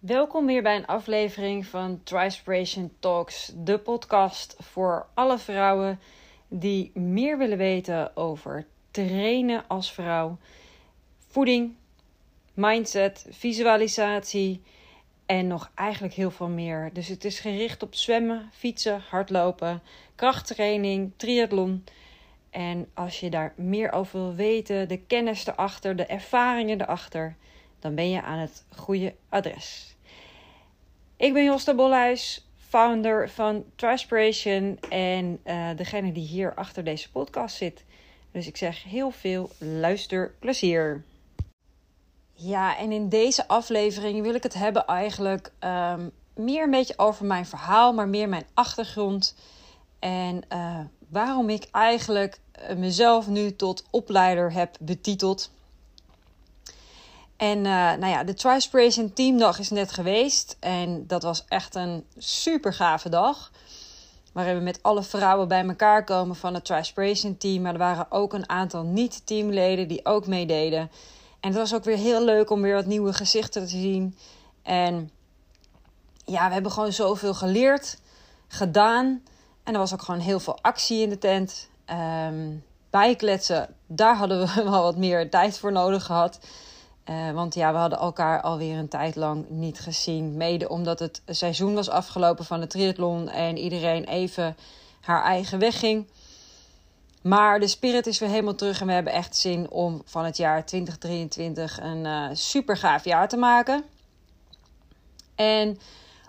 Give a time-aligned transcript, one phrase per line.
[0.00, 6.00] Welkom weer bij een aflevering van Trispiration Talks, de podcast voor alle vrouwen
[6.48, 10.38] die meer willen weten over trainen als vrouw,
[11.26, 11.74] voeding,
[12.54, 14.62] mindset, visualisatie
[15.26, 16.90] en nog eigenlijk heel veel meer.
[16.92, 19.82] Dus het is gericht op zwemmen, fietsen, hardlopen,
[20.14, 21.84] krachttraining, triathlon.
[22.50, 27.36] En als je daar meer over wil weten, de kennis erachter, de ervaringen erachter,
[27.78, 29.89] dan ben je aan het goede adres.
[31.20, 37.56] Ik ben Josta Bolhuis, founder van Trispiration en uh, degene die hier achter deze podcast
[37.56, 37.84] zit.
[38.32, 41.04] Dus ik zeg heel veel luisterplezier.
[42.32, 47.26] Ja, en in deze aflevering wil ik het hebben eigenlijk um, meer een beetje over
[47.26, 49.36] mijn verhaal, maar meer mijn achtergrond.
[49.98, 55.50] En uh, waarom ik eigenlijk eh, mezelf nu tot opleider heb betiteld.
[57.40, 60.56] En uh, nou ja, de Trispiration Teamdag is net geweest.
[60.58, 63.50] En dat was echt een super gave dag.
[64.32, 67.62] Waarin we met alle vrouwen bij elkaar komen van het Trispiration Team.
[67.62, 70.90] Maar er waren ook een aantal niet-teamleden die ook meededen.
[71.40, 74.16] En het was ook weer heel leuk om weer wat nieuwe gezichten te zien.
[74.62, 75.10] En
[76.24, 77.98] ja, we hebben gewoon zoveel geleerd,
[78.48, 79.22] gedaan.
[79.64, 81.68] En er was ook gewoon heel veel actie in de tent.
[82.26, 86.38] Um, bijkletsen, daar hadden we wel wat meer tijd voor nodig gehad.
[87.08, 90.36] Uh, want ja, we hadden elkaar alweer een tijd lang niet gezien.
[90.36, 94.56] Mede omdat het seizoen was afgelopen van de triathlon en iedereen even
[95.00, 96.06] haar eigen weg ging.
[97.22, 100.36] Maar de spirit is weer helemaal terug en we hebben echt zin om van het
[100.36, 103.84] jaar 2023 een uh, super gaaf jaar te maken.
[105.34, 105.78] En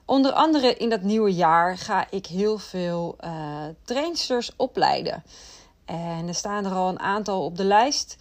[0.06, 5.24] onder andere in dat nieuwe jaar ga ik heel veel uh, trainsters opleiden.
[5.86, 8.18] En er staan er al een aantal op de lijst.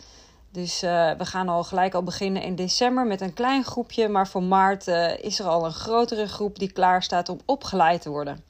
[0.53, 4.09] Dus uh, we gaan al gelijk al beginnen in december met een klein groepje.
[4.09, 8.03] Maar voor maart uh, is er al een grotere groep die klaar staat om opgeleid
[8.03, 8.45] te worden.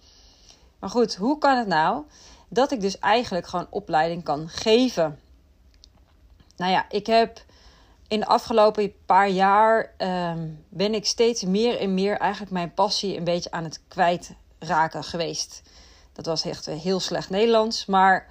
[0.79, 2.05] Maar goed, hoe kan het nou
[2.49, 5.19] dat ik dus eigenlijk gewoon opleiding kan geven?
[6.57, 7.43] Nou ja, ik heb
[8.09, 13.17] in de afgelopen paar jaar um, ben ik steeds meer en meer eigenlijk mijn passie
[13.17, 15.63] een beetje aan het kwijtraken geweest.
[16.13, 18.27] Dat was echt heel slecht Nederlands, maar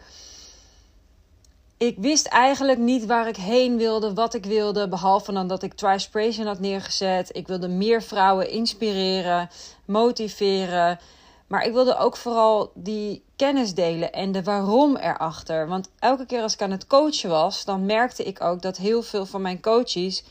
[1.79, 5.73] ik wist eigenlijk niet waar ik heen wilde, wat ik wilde, behalve dan dat ik
[5.73, 7.35] Trispiration had neergezet.
[7.35, 9.49] Ik wilde meer vrouwen inspireren,
[9.85, 10.99] motiveren.
[11.47, 15.67] Maar ik wilde ook vooral die kennis delen en de waarom erachter.
[15.67, 19.01] Want elke keer als ik aan het coachen was, dan merkte ik ook dat heel
[19.01, 20.23] veel van mijn coaches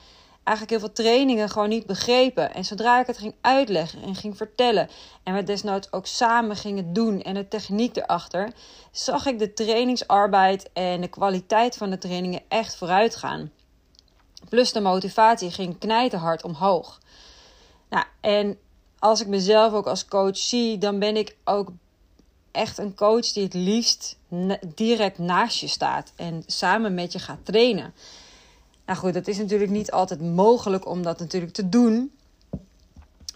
[0.48, 2.54] eigenlijk heel veel trainingen gewoon niet begrepen.
[2.54, 4.88] En zodra ik het ging uitleggen en ging vertellen
[5.22, 8.52] en we desnoods ook samen gingen doen en de techniek erachter,
[8.92, 13.50] zag ik de trainingsarbeid en de kwaliteit van de trainingen echt vooruit gaan.
[14.48, 17.00] Plus de motivatie ging knijterhard omhoog.
[17.88, 18.58] Nou, en
[18.98, 21.68] als ik mezelf ook als coach zie, dan ben ik ook
[22.50, 24.16] echt een coach die het liefst
[24.74, 27.94] direct naast je staat en samen met je gaat trainen.
[28.88, 32.12] Nou goed, het is natuurlijk niet altijd mogelijk om dat natuurlijk te doen.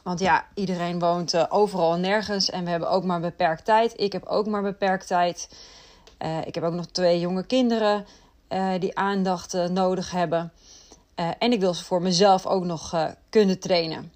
[0.02, 3.92] Want ja, iedereen woont uh, overal nergens en we hebben ook maar beperkt tijd.
[3.96, 5.48] Ik heb ook maar beperkt tijd.
[6.18, 8.06] Uh, ik heb ook nog twee jonge kinderen
[8.48, 10.52] uh, die aandacht nodig hebben.
[11.14, 14.12] en ik wil ze voor mezelf ook nog kunnen trainen.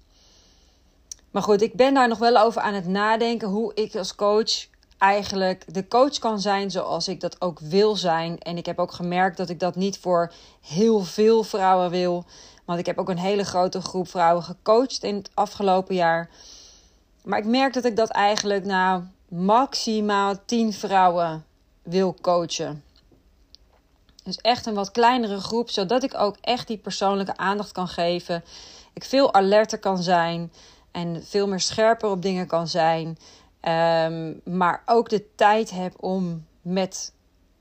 [1.31, 4.67] Maar goed, ik ben daar nog wel over aan het nadenken hoe ik als coach
[4.97, 8.39] eigenlijk de coach kan zijn zoals ik dat ook wil zijn.
[8.39, 10.31] En ik heb ook gemerkt dat ik dat niet voor
[10.61, 12.25] heel veel vrouwen wil.
[12.65, 16.29] Want ik heb ook een hele grote groep vrouwen gecoacht in het afgelopen jaar.
[17.23, 21.45] Maar ik merk dat ik dat eigenlijk nou maximaal 10 vrouwen
[21.83, 22.83] wil coachen.
[24.23, 28.43] Dus echt een wat kleinere groep, zodat ik ook echt die persoonlijke aandacht kan geven.
[28.93, 30.51] Ik veel alerter kan zijn
[30.91, 33.17] en veel meer scherper op dingen kan zijn.
[33.67, 37.11] Um, maar ook de tijd heb om met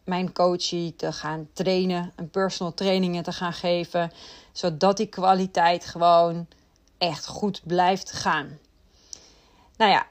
[0.05, 4.13] mijn coachie te gaan trainen, een personal trainingen te gaan geven,
[4.53, 6.47] zodat die kwaliteit gewoon
[6.99, 8.59] echt goed blijft gaan.
[9.77, 10.07] Nou ja,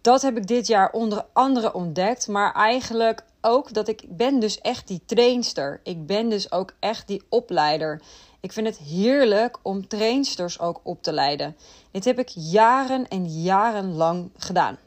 [0.00, 4.60] dat heb ik dit jaar onder andere ontdekt, maar eigenlijk ook dat ik ben dus
[4.60, 5.80] echt die trainster.
[5.82, 8.02] Ik ben dus ook echt die opleider.
[8.40, 11.56] Ik vind het heerlijk om trainsters ook op te leiden.
[11.90, 14.78] Dit heb ik jaren en jaren lang gedaan.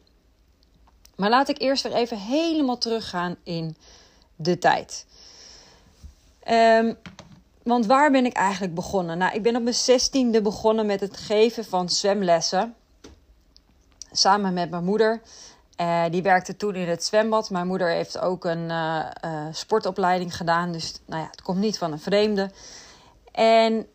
[1.15, 3.77] Maar laat ik eerst weer even helemaal teruggaan in
[4.35, 5.05] de tijd.
[6.49, 6.97] Um,
[7.63, 9.17] want waar ben ik eigenlijk begonnen?
[9.17, 12.75] Nou, ik ben op mijn zestiende begonnen met het geven van zwemlessen.
[14.11, 15.21] Samen met mijn moeder.
[15.81, 17.49] Uh, die werkte toen in het zwembad.
[17.49, 20.71] Mijn moeder heeft ook een uh, uh, sportopleiding gedaan.
[20.71, 22.51] Dus nou ja, het komt niet van een vreemde.
[23.31, 23.87] En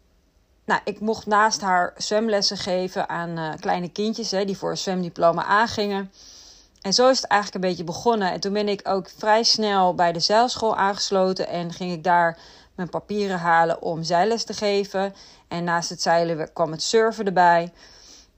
[0.64, 4.76] nou, ik mocht naast haar zwemlessen geven aan uh, kleine kindjes hè, die voor een
[4.76, 6.12] zwemdiploma aangingen.
[6.80, 8.32] En zo is het eigenlijk een beetje begonnen.
[8.32, 12.38] En toen ben ik ook vrij snel bij de zeilschool aangesloten en ging ik daar
[12.74, 15.14] mijn papieren halen om zeilles te geven.
[15.48, 17.72] En naast het zeilen kwam het surfen erbij.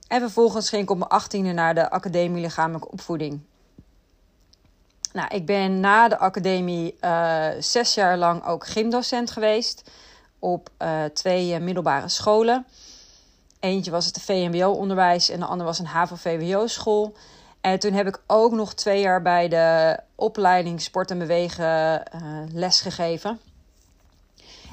[0.07, 3.41] En vervolgens ging ik op mijn achttiende naar de Academie Lichamelijke Opvoeding.
[5.13, 9.89] Nou, ik ben na de academie uh, zes jaar lang ook gymdocent geweest
[10.51, 12.65] op uh, twee uh, middelbare scholen.
[13.59, 17.13] Eentje was het VMBO-onderwijs en de andere was een HAVO-VWO-school.
[17.61, 22.03] En toen heb ik ook nog twee jaar bij de opleiding Sport en Bewegen
[22.51, 23.39] les gegeven.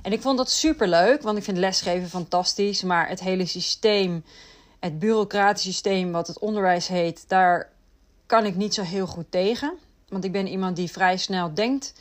[0.03, 2.83] En ik vond dat super leuk, want ik vind lesgeven fantastisch.
[2.83, 4.25] Maar het hele systeem,
[4.79, 7.71] het bureaucratische systeem wat het onderwijs heet, daar
[8.27, 9.73] kan ik niet zo heel goed tegen.
[10.09, 11.93] Want ik ben iemand die vrij snel denkt,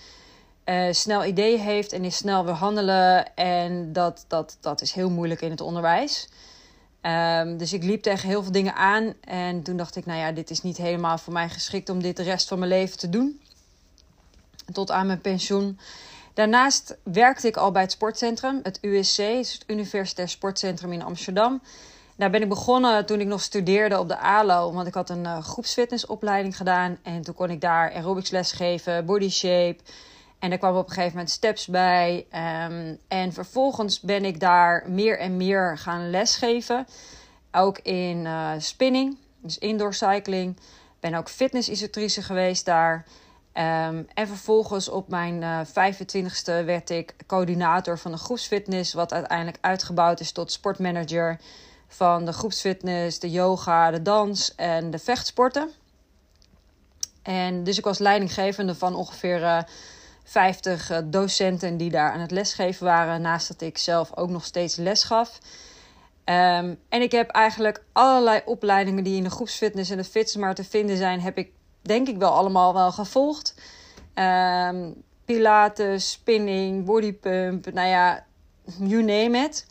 [0.66, 3.36] uh, snel ideeën heeft en is snel wil handelen.
[3.36, 6.30] En dat, dat, dat is heel moeilijk in het onderwijs.
[7.02, 9.14] Um, dus ik liep tegen heel veel dingen aan.
[9.22, 12.18] En toen dacht ik, nou ja, dit is niet helemaal voor mij geschikt om dit
[12.18, 13.42] de rest van mijn leven te doen.
[14.72, 15.80] Tot aan mijn pensioen.
[16.34, 21.62] Daarnaast werkte ik al bij het sportcentrum, het USC, het Universitair Sportcentrum in Amsterdam.
[22.16, 25.24] Daar ben ik begonnen toen ik nog studeerde op de ALO, want ik had een
[25.24, 26.98] uh, groepsfitnessopleiding gedaan.
[27.02, 29.78] En toen kon ik daar aerobics les geven, body shape.
[30.44, 32.26] En er kwamen op een gegeven moment steps bij.
[32.70, 36.88] Um, en vervolgens ben ik daar meer en meer gaan lesgeven.
[37.52, 40.58] Ook in uh, spinning, dus indoor cycling.
[41.00, 43.06] Ben ook fitnessinstructrice geweest daar.
[43.54, 49.14] Um, en vervolgens op mijn uh, eh, 25ste werd ik coördinator van de groepsfitness, wat
[49.14, 51.40] uiteindelijk uitgebouwd is tot sportmanager
[51.88, 55.72] van de groepsfitness, de yoga, de dans en de vechtsporten.
[57.22, 59.60] En dus ik was leidinggevende van ongeveer uh,
[60.24, 64.46] 50 uh, docenten die daar aan het lesgeven waren, naast dat ik zelf ook nog
[64.46, 65.40] steeds les gaf.
[66.26, 70.64] Um, en ik heb eigenlijk allerlei opleidingen die in de groepsfitness en de fitness te
[70.64, 73.56] vinden zijn, heb ik denk ik wel allemaal wel gevolgd.
[74.16, 78.26] Um, pilates, spinning, bodypump, nou ja,
[78.80, 79.66] you name it.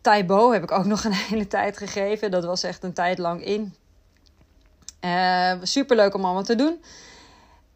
[0.00, 2.30] Taibo heb ik ook nog een hele tijd gegeven.
[2.30, 3.74] Dat was echt een tijd lang in.
[5.04, 6.82] Uh, Super leuk om allemaal te doen.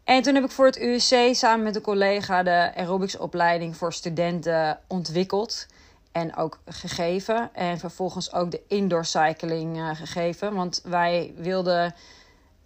[0.05, 4.79] En toen heb ik voor het USC samen met een collega de aerobicsopleiding voor studenten
[4.87, 5.65] ontwikkeld.
[6.11, 7.49] En ook gegeven.
[7.53, 10.53] En vervolgens ook de indoor cycling uh, gegeven.
[10.53, 11.95] Want wij wilden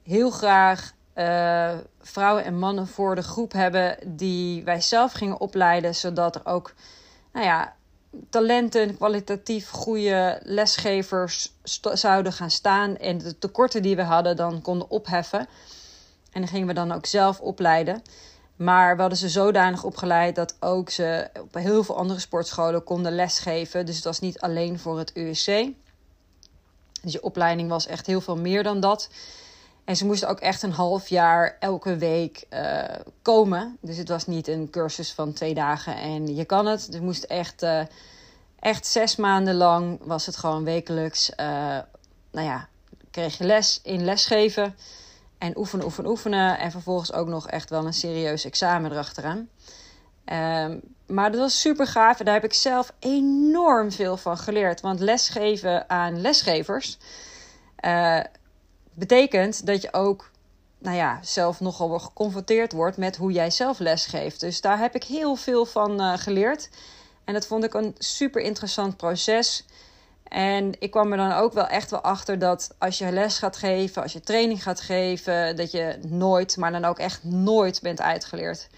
[0.03, 1.71] heel graag uh,
[2.01, 6.73] vrouwen en mannen voor de groep hebben die wij zelf gingen opleiden, zodat er ook,
[7.33, 7.75] nou ja,
[8.29, 11.53] talenten, kwalitatief goede lesgevers
[11.93, 15.47] zouden gaan staan en de tekorten die we hadden dan konden opheffen.
[16.31, 18.01] En dan gingen we dan ook zelf opleiden.
[18.55, 23.15] Maar we hadden ze zodanig opgeleid dat ook ze op heel veel andere sportscholen konden
[23.15, 23.85] lesgeven.
[23.85, 25.45] Dus het was niet alleen voor het USC.
[27.01, 29.09] Dus je opleiding was echt heel veel meer dan dat.
[29.89, 32.83] En ze moesten ook echt een half jaar elke week uh,
[33.21, 33.77] komen.
[33.81, 36.91] Dus het was niet een cursus van twee dagen en je kan het.
[36.91, 37.81] Dus moest echt, uh,
[38.59, 41.29] echt zes maanden lang was het gewoon wekelijks.
[41.29, 41.45] Uh,
[42.31, 42.67] nou ja,
[43.11, 44.75] kreeg je les in lesgeven.
[45.39, 46.59] En oefenen, oefenen, oefenen.
[46.59, 49.49] En vervolgens ook nog echt wel een serieus examen erachteraan.
[50.67, 52.19] Um, maar dat was super gaaf.
[52.19, 54.81] En daar heb ik zelf enorm veel van geleerd.
[54.81, 56.97] Want lesgeven aan lesgevers
[58.93, 60.31] betekent dat je ook
[60.79, 64.39] nou ja, zelf nogal geconfronteerd wordt met hoe jij zelf lesgeeft.
[64.39, 66.69] Dus daar heb ik heel veel van uh, geleerd.
[67.23, 69.65] En dat vond ik een super interessant proces.
[70.29, 73.57] En ik kwam er dan ook wel echt wel achter dat als je les gaat
[73.57, 78.01] geven, als je training gaat geven, dat je nooit, maar dan ook echt nooit bent
[78.01, 78.69] uitgeleerd.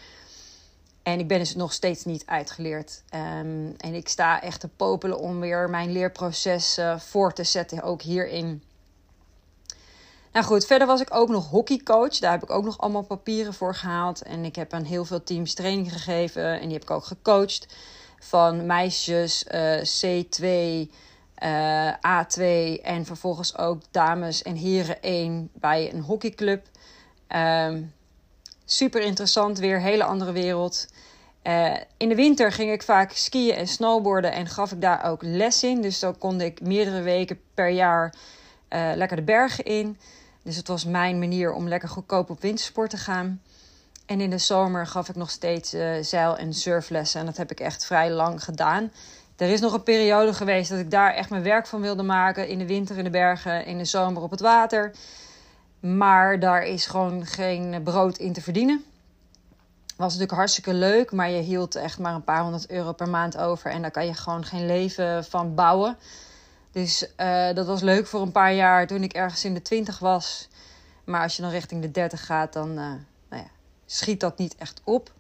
[1.04, 3.04] En ik ben dus nog steeds niet uitgeleerd.
[3.14, 7.82] Um, en ik sta echt te popelen om weer mijn leerproces uh, voor te zetten,
[7.82, 8.64] ook hierin.
[10.32, 12.18] Nou goed, verder was ik ook nog hockeycoach.
[12.18, 14.22] Daar heb ik ook nog allemaal papieren voor gehaald.
[14.22, 16.60] En ik heb aan heel veel teams training gegeven.
[16.60, 17.68] En die heb ik ook gecoacht.
[18.20, 20.46] Van meisjes uh, C2,
[21.44, 22.42] uh, A2
[22.82, 26.66] en vervolgens ook dames en heren 1 bij een hockeyclub.
[27.36, 27.94] Um,
[28.66, 30.88] super interessant, weer hele andere wereld.
[31.44, 35.22] Uh, in de winter ging ik vaak skiën en snowboarden en gaf ik daar ook
[35.24, 35.82] les in.
[35.82, 38.14] Dus dan kon ik meerdere weken per jaar
[38.70, 39.98] uh, lekker de bergen in.
[40.44, 43.42] Dus het was mijn manier om lekker goedkoop op wintersport te gaan.
[44.06, 47.20] En in de zomer gaf ik nog steeds zeil- en surflessen.
[47.20, 48.92] En dat heb ik echt vrij lang gedaan.
[49.42, 52.48] Er is nog een periode geweest dat ik daar echt mijn werk van wilde maken.
[52.48, 54.92] In de winter in de bergen, in de zomer op het water.
[55.80, 58.84] Maar daar is gewoon geen brood in te verdienen.
[59.96, 63.38] Was natuurlijk hartstikke leuk, maar je hield echt maar een paar honderd euro per maand
[63.38, 63.72] over.
[63.72, 65.98] En daar kan je gewoon geen leven van bouwen.
[66.72, 70.00] Dus uh, dat was leuk voor een paar jaar toen ik ergens in de twintig
[70.00, 70.48] was.
[71.04, 73.50] Maar als je dan richting de 30 gaat, dan uh, nou ja,
[73.86, 75.12] schiet dat niet echt op.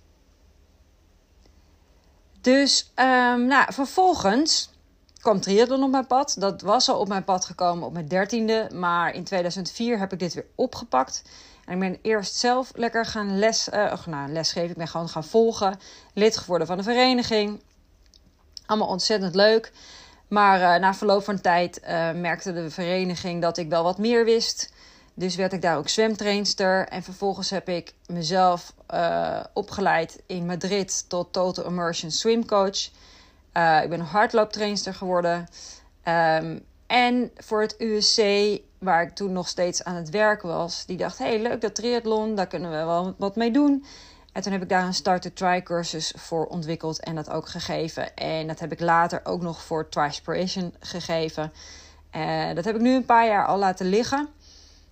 [2.41, 4.69] Dus um, nou, vervolgens
[5.21, 6.35] kwam triathlon op mijn pad.
[6.39, 8.69] Dat was al op mijn pad gekomen op mijn dertiende.
[8.73, 11.23] Maar in 2004 heb ik dit weer opgepakt.
[11.65, 14.69] En ik ben eerst zelf lekker gaan les, uh, nou, lesgeven.
[14.69, 15.79] Ik ben gewoon gaan volgen.
[16.13, 17.61] Lid geworden van de vereniging.
[18.65, 19.71] Allemaal ontzettend leuk.
[20.27, 24.25] Maar uh, na verloop van tijd uh, merkte de vereniging dat ik wel wat meer
[24.25, 24.73] wist.
[25.13, 26.87] Dus werd ik daar ook zwemtrainster.
[26.87, 32.85] En vervolgens heb ik mezelf uh, opgeleid in Madrid tot Total Immersion Swim Coach.
[33.83, 35.47] ik ben hardlooptrainster geworden.
[36.07, 38.21] Um, en voor het USC,
[38.77, 42.35] waar ik toen nog steeds aan het werk was, die dacht: hey, leuk dat triathlon,
[42.35, 43.85] daar kunnen we wel wat mee doen.
[44.33, 48.15] En toen heb ik daar een start-to-try cursus voor ontwikkeld en dat ook gegeven.
[48.15, 51.53] En dat heb ik later ook nog voor Trispiration gegeven.
[52.15, 54.29] Uh, dat heb ik nu een paar jaar al laten liggen.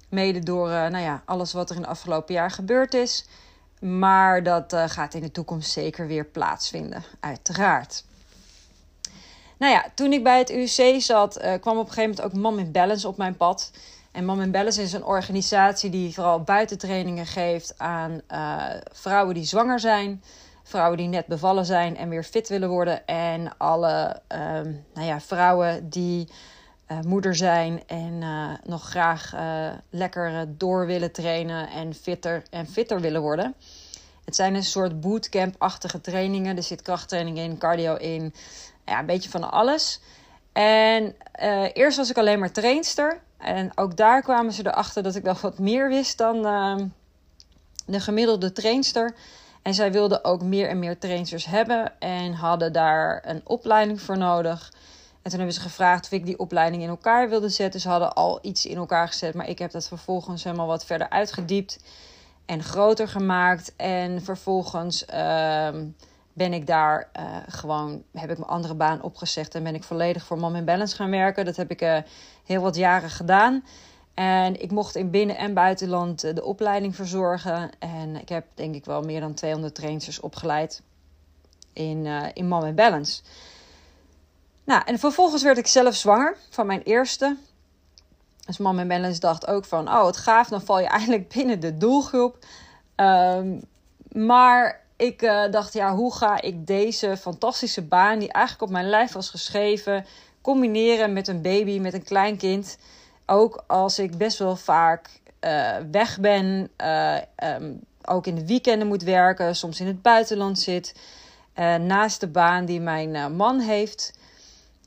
[0.10, 3.26] Mede door uh, nou ja, alles wat er in het afgelopen jaar gebeurd is.
[3.80, 8.04] Maar dat uh, gaat in de toekomst zeker weer plaatsvinden, uiteraard.
[9.58, 12.58] Nou ja, toen ik bij het UC zat, kwam op een gegeven moment ook Mom
[12.58, 13.72] in Balance op mijn pad.
[14.12, 18.22] En Mom in Balance is een organisatie die vooral buitentrainingen geeft aan
[18.92, 20.24] vrouwen die zwanger zijn,
[20.64, 23.06] vrouwen die net bevallen zijn en weer fit willen worden.
[23.06, 24.40] En alle uh,
[24.94, 26.28] nou ja, vrouwen die
[26.92, 29.34] uh, moeder zijn en eh, nog graag
[29.90, 33.56] lekker door willen trainen en fitter, en fitter willen worden.
[34.26, 36.58] Het zijn een soort bootcamp-achtige trainingen.
[36.58, 38.34] Er zit krachttraining in, cardio in,
[38.86, 40.02] ja, een beetje van alles.
[40.54, 41.16] En
[41.74, 43.22] eerst was ik alleen maar trainster.
[43.40, 46.76] En ook daar kwamen ze erachter dat ik wel wat meer wist dan uh,
[47.86, 49.16] de gemiddelde trainster.
[49.62, 54.18] En zij wilden ook meer en meer trainsters hebben en hadden daar een opleiding voor
[54.18, 54.74] nodig.
[55.30, 57.80] En toen hebben ze gevraagd of ik die opleiding in elkaar wilde zetten.
[57.80, 61.10] Ze hadden al iets in elkaar gezet, maar ik heb dat vervolgens helemaal wat verder
[61.10, 61.80] uitgediept
[62.46, 63.74] en groter gemaakt.
[63.76, 65.70] En vervolgens uh,
[66.34, 70.24] ben ik daar uh, gewoon, heb ik mijn andere baan opgezegd en ben ik volledig
[70.24, 71.46] voor Mom in Balance gaan werken.
[71.46, 71.98] Dat heb ik uh,
[72.46, 73.64] heel wat jaren gedaan.
[74.14, 77.70] En ik mocht in binnen- en buitenland uh, de opleiding verzorgen.
[77.80, 80.82] En ik heb denk ik wel meer dan 200 trainers opgeleid
[81.74, 83.22] in, in Mom in Balance.
[84.70, 87.38] Nou, en vervolgens werd ik zelf zwanger van mijn eerste.
[88.46, 91.60] Dus Mom in Balance dacht ook van, oh wat gaaf, dan val je eigenlijk binnen
[91.60, 92.46] de doelgroep.
[92.96, 93.62] Um,
[94.12, 98.90] maar ik uh, dacht, ja, hoe ga ik deze fantastische baan, die eigenlijk op mijn
[98.90, 100.06] lijf was geschreven,
[100.42, 102.78] combineren met een baby, met een klein kind.
[103.26, 105.10] Ook als ik best wel vaak
[105.42, 110.60] uh, weg ben, uh, um, ook in de weekenden moet werken, soms in het buitenland
[110.60, 110.96] zit,
[111.80, 114.18] naast de baan die mijn man heeft.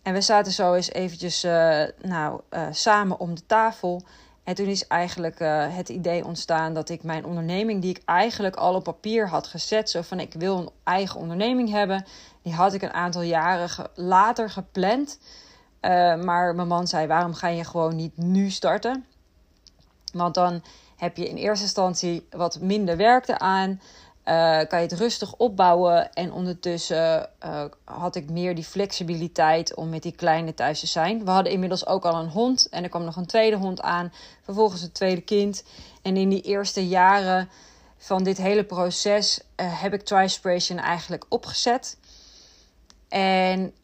[0.03, 1.43] En we zaten zo eens eventjes
[2.03, 2.41] nou,
[2.71, 4.03] samen om de tafel.
[4.45, 8.57] En toen is eigenlijk uh, het idee ontstaan dat ik mijn onderneming, die ik eigenlijk
[8.57, 12.05] al op papier had gezet, zo van ik wil een eigen onderneming hebben,
[12.43, 15.19] die had ik een aantal jaren later gepland.
[16.25, 19.07] Maar mijn man zei: waarom ga je gewoon niet nu starten?
[20.13, 20.63] Want dan
[20.97, 23.81] heb je in eerste instantie wat minder werk eraan.
[24.25, 26.13] Uh, kan je het rustig opbouwen.
[26.13, 31.25] En ondertussen uh, had ik meer die flexibiliteit om met die kleine thuis te zijn.
[31.25, 32.69] We hadden inmiddels ook al een hond.
[32.69, 34.13] En er kwam nog een tweede hond aan.
[34.43, 35.65] Vervolgens een tweede kind.
[36.03, 37.49] En in die eerste jaren
[37.97, 41.99] van dit hele proces uh, heb ik Trispiration eigenlijk opgezet.
[43.09, 43.75] En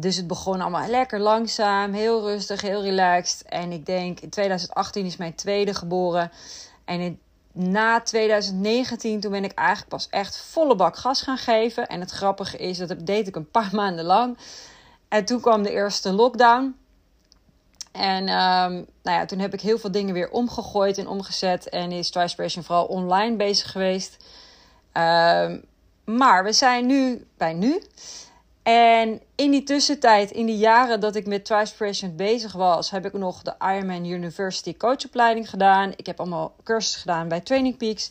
[0.00, 3.42] dus het begon allemaal lekker langzaam, heel rustig, heel relaxed.
[3.42, 6.30] En ik denk in 2018 is mijn tweede geboren.
[6.84, 7.20] En in
[7.52, 11.86] na 2019, toen ben ik eigenlijk pas echt volle bak gas gaan geven.
[11.86, 14.38] En het grappige is, dat deed ik een paar maanden lang.
[15.08, 16.76] En toen kwam de eerste lockdown.
[17.92, 21.68] En um, nou ja, toen heb ik heel veel dingen weer omgegooid en omgezet.
[21.68, 24.16] En is Trispiration vooral online bezig geweest.
[24.92, 25.64] Um,
[26.04, 27.82] maar we zijn nu bij nu.
[28.62, 33.12] En in die tussentijd, in die jaren dat ik met Trispiration bezig was, heb ik
[33.12, 35.92] nog de Ironman University coachopleiding gedaan.
[35.96, 38.10] Ik heb allemaal cursussen gedaan bij Training Peaks.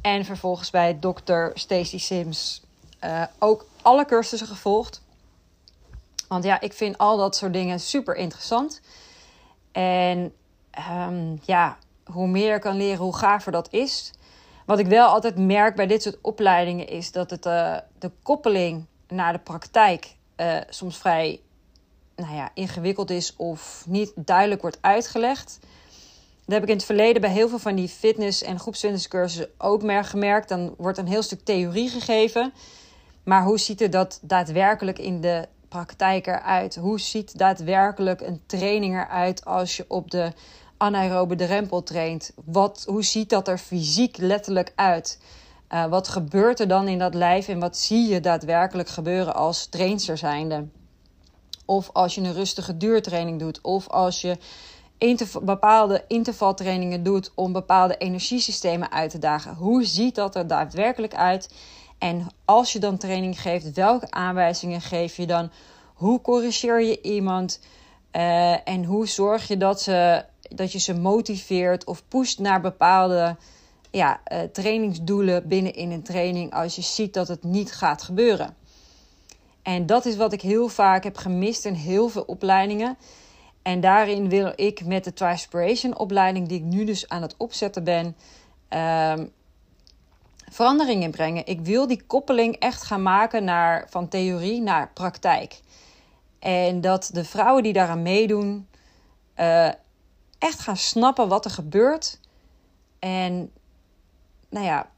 [0.00, 1.46] En vervolgens bij Dr.
[1.54, 2.62] Stacy Sims
[3.04, 5.02] uh, ook alle cursussen gevolgd.
[6.28, 8.80] Want ja, ik vind al dat soort dingen super interessant.
[9.72, 10.32] En
[11.08, 14.12] um, ja, hoe meer ik kan leren, hoe gaver dat is.
[14.66, 18.86] Wat ik wel altijd merk bij dit soort opleidingen is dat het, uh, de koppeling
[19.14, 21.40] naar de praktijk uh, soms vrij
[22.16, 25.58] nou ja, ingewikkeld is of niet duidelijk wordt uitgelegd.
[26.44, 29.82] Dat heb ik in het verleden bij heel veel van die fitness- en groepsfitnesscursussen ook
[29.82, 30.48] meer gemerkt.
[30.48, 32.52] Dan wordt een heel stuk theorie gegeven.
[33.24, 36.76] Maar hoe ziet er dat daadwerkelijk in de praktijk eruit?
[36.76, 40.32] Hoe ziet daadwerkelijk een training eruit als je op de
[40.76, 42.32] anaerobe drempel traint?
[42.44, 45.18] Wat, hoe ziet dat er fysiek letterlijk uit?
[45.74, 49.66] Uh, wat gebeurt er dan in dat lijf en wat zie je daadwerkelijk gebeuren als
[49.66, 50.68] trainster zijnde?
[51.64, 54.36] Of als je een rustige duurtraining doet, of als je
[55.42, 59.54] bepaalde intervaltrainingen doet om bepaalde energiesystemen uit te dagen.
[59.54, 61.54] Hoe ziet dat er daadwerkelijk uit?
[61.98, 65.50] En als je dan training geeft, welke aanwijzingen geef je dan?
[65.94, 67.60] Hoe corrigeer je iemand?
[68.12, 73.36] Uh, en hoe zorg je dat, ze, dat je ze motiveert of pusht naar bepaalde
[73.92, 78.56] ja, uh, trainingsdoelen binnen in een training als je ziet dat het niet gaat gebeuren?
[79.62, 82.96] En dat is wat ik heel vaak heb gemist in heel veel opleidingen.
[83.62, 87.84] En daarin wil ik met de Trispiration opleiding, die ik nu dus aan het opzetten
[87.84, 88.16] ben,
[88.68, 89.32] um,
[90.50, 91.46] verandering in brengen.
[91.46, 95.60] Ik wil die koppeling echt gaan maken naar, van theorie naar praktijk.
[96.38, 98.68] En dat de vrouwen die daaraan meedoen,
[99.36, 99.66] uh,
[100.38, 102.20] echt gaan snappen wat er gebeurt.
[102.98, 103.52] En
[104.52, 104.90] nou ja,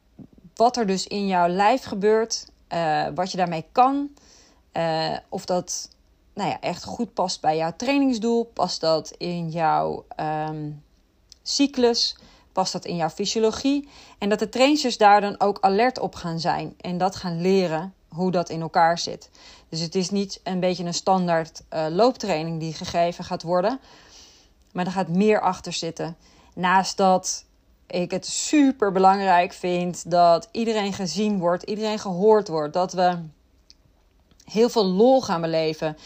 [0.54, 4.10] wat er dus in jouw lijf gebeurt, uh, wat je daarmee kan.
[4.72, 5.88] Uh, of dat
[6.34, 8.44] nou ja, echt goed past bij jouw trainingsdoel.
[8.44, 10.82] Past dat in jouw um,
[11.42, 12.16] cyclus?
[12.52, 13.88] Past dat in jouw fysiologie?
[14.18, 17.94] En dat de trainers daar dan ook alert op gaan zijn en dat gaan leren
[18.08, 19.30] hoe dat in elkaar zit.
[19.68, 23.80] Dus het is niet een beetje een standaard uh, looptraining die gegeven gaat worden,
[24.72, 26.16] maar er gaat meer achter zitten.
[26.54, 27.44] Naast dat
[27.94, 33.18] ik het super belangrijk vind dat iedereen gezien wordt, iedereen gehoord wordt, dat we
[34.44, 35.96] heel veel lol gaan beleven.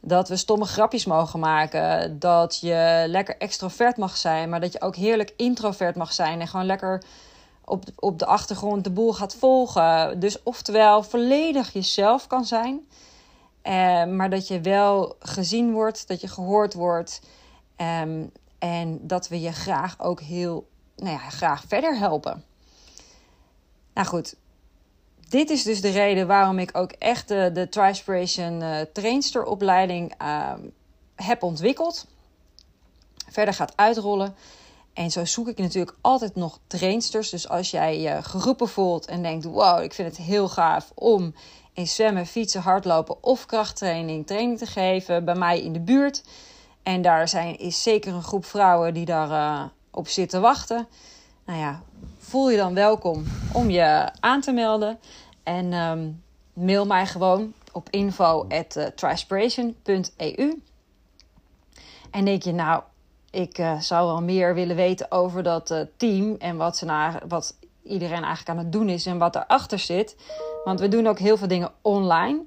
[0.00, 2.18] Dat we stomme grapjes mogen maken.
[2.18, 6.40] Dat je lekker extrovert mag zijn, maar dat je ook heerlijk introvert mag zijn.
[6.40, 7.02] En gewoon lekker
[7.64, 10.20] op, op de achtergrond de boel gaat volgen.
[10.20, 12.80] Dus oftewel volledig jezelf kan zijn.
[13.62, 17.20] Eh, maar dat je wel gezien wordt, dat je gehoord wordt.
[17.76, 20.66] Um, en dat we je graag ook heel,
[21.04, 22.44] nou ja, graag verder helpen.
[23.94, 24.34] Nou goed,
[25.28, 30.52] dit is dus de reden waarom ik ook echt de, de Trispiration uh, trainsteropleiding uh,
[31.14, 32.06] heb ontwikkeld.
[33.28, 34.34] Verder gaat uitrollen.
[34.92, 37.30] En zo zoek ik natuurlijk altijd nog trainsters.
[37.30, 41.34] Dus als jij je geroepen voelt en denkt: wow, ik vind het heel gaaf om
[41.72, 46.22] in zwemmen, fietsen, hardlopen of krachttraining training te geven bij mij in de buurt.
[46.82, 49.64] En daar zijn, is zeker een groep vrouwen die daar uh,
[49.94, 50.88] op zitten wachten.
[51.46, 51.82] Nou ja,
[52.18, 54.98] voel je dan welkom om je aan te melden.
[55.42, 60.62] En um, mail mij gewoon op info.trispiration.eu.
[62.10, 62.82] En denk je, nou,
[63.30, 67.22] ik uh, zou wel meer willen weten over dat uh, team en wat, ze naar,
[67.28, 70.16] wat iedereen eigenlijk aan het doen is en wat daarachter zit.
[70.64, 72.42] Want we doen ook heel veel dingen online.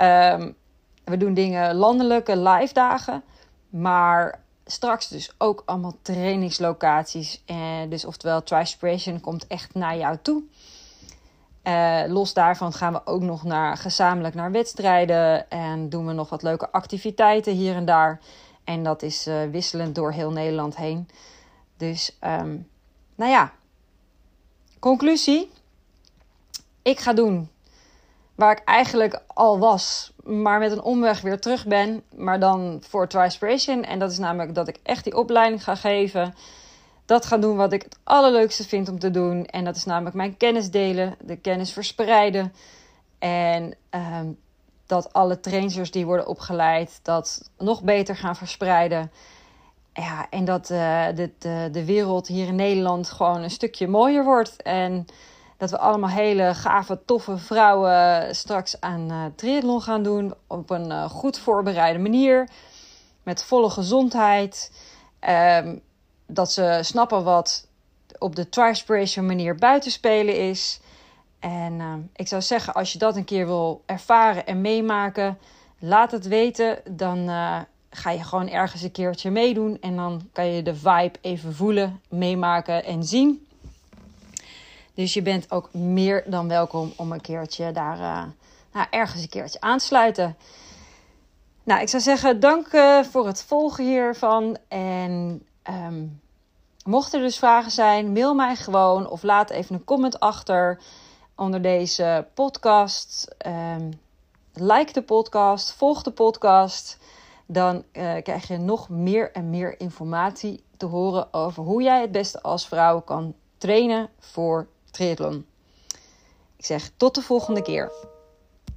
[0.00, 0.56] Um,
[1.04, 3.22] we doen dingen landelijke live dagen.
[3.68, 7.42] Maar straks dus ook allemaal trainingslocaties.
[7.46, 10.42] En dus oftewel, Trispiration komt echt naar jou toe.
[11.64, 15.50] Uh, los daarvan gaan we ook nog naar, gezamenlijk naar wedstrijden.
[15.50, 18.20] En doen we nog wat leuke activiteiten hier en daar.
[18.64, 21.08] En dat is uh, wisselend door heel Nederland heen.
[21.76, 22.68] Dus, um,
[23.14, 23.52] nou ja.
[24.78, 25.50] Conclusie.
[26.82, 27.50] Ik ga doen
[28.40, 32.02] waar ik eigenlijk al was, maar met een omweg weer terug ben.
[32.16, 33.84] Maar dan voor Trispiration.
[33.84, 36.34] En dat is namelijk dat ik echt die opleiding ga geven
[37.10, 39.46] dat gaan doen wat ik het allerleukste vind om te doen.
[39.46, 42.52] En dat is namelijk mijn kennis delen, de kennis verspreiden.
[43.18, 44.20] En uh,
[44.86, 49.10] dat alle trainers die worden opgeleid, dat nog beter gaan verspreiden.
[49.92, 54.62] Ja, en dat de, de, de wereld hier in Nederland gewoon een stukje mooier wordt.
[54.62, 55.06] En
[55.60, 60.34] dat we allemaal hele gave, toffe vrouwen straks aan uh, triathlon gaan doen.
[60.46, 62.48] Op een uh, goed voorbereide manier.
[63.22, 64.72] Met volle gezondheid.
[65.28, 65.80] Um,
[66.26, 67.66] dat ze snappen wat
[68.18, 70.80] op de Trispiration manier buitenspelen is.
[71.38, 75.38] En uh, ik zou zeggen, als je dat een keer wil ervaren en meemaken,
[75.78, 76.78] laat het weten.
[76.90, 77.28] Dan
[77.90, 79.78] ga je gewoon ergens een keertje meedoen.
[79.80, 83.48] En dan kan je de vibe even voelen, meemaken en zien.
[84.94, 88.22] Dus je bent ook meer dan welkom om een keertje daar uh,
[88.72, 90.36] nou, ergens een keertje aan te sluiten.
[91.62, 92.68] Nou, ik zou zeggen, dank
[93.10, 94.56] voor het volgen hiervan.
[94.68, 96.20] En Um,
[96.84, 100.80] mocht er dus vragen zijn, mail mij gewoon of laat even een comment achter
[101.36, 103.34] onder deze podcast.
[103.46, 104.00] Um,
[104.52, 106.98] like de podcast, volg de podcast.
[107.46, 112.12] Dan uh, krijg je nog meer en meer informatie te horen over hoe jij het
[112.12, 115.46] beste als vrouw kan trainen voor triathlon.
[116.56, 117.92] Ik zeg tot de volgende keer.